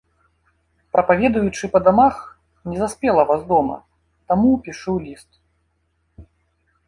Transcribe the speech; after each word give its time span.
Прапаведуючы 0.95 1.65
па 1.73 1.79
дамах, 1.87 2.15
не 2.71 2.77
заспела 2.83 3.21
вас 3.31 3.41
дома, 3.51 3.77
таму 4.33 4.51
пішу 4.69 4.93
ліст. 5.05 5.29